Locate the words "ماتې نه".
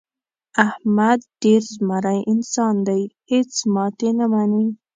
3.73-4.25